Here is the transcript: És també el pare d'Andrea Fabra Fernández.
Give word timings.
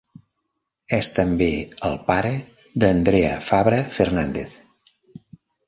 És 0.97 1.09
també 1.17 1.49
el 1.91 1.99
pare 2.09 2.33
d'Andrea 2.85 3.37
Fabra 3.51 3.85
Fernández. 4.01 4.59